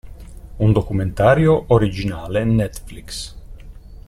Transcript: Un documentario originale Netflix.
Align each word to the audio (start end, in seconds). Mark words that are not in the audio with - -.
Un 0.59 0.71
documentario 0.73 1.65
originale 1.67 2.43
Netflix. 2.43 3.21